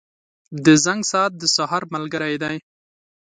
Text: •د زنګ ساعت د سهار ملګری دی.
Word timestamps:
•د 0.65 0.67
زنګ 0.85 1.01
ساعت 1.11 1.31
د 1.37 1.43
سهار 1.55 1.83
ملګری 1.93 2.35
دی. 2.43 2.55